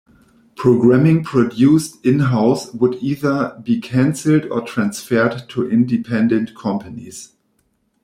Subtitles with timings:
[0.55, 7.33] Programming produced in-house would either be cancelled or transferred to independent companies.